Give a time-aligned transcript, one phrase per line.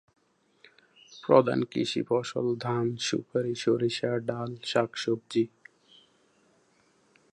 [1.23, 5.43] প্রধান কৃষি ফসল ধান, সুপারি, সরিষা, ডাল, শাকসবজি।